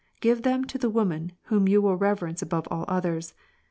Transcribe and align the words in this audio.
Give 0.19 0.41
them 0.41 0.65
to 0.65 0.79
the 0.79 0.89
woman 0.89 1.33
whom 1.43 1.67
you 1.67 1.79
will 1.79 1.95
reverence 1.95 2.41
above 2.41 2.67
all 2.71 2.85
others. 2.87 3.35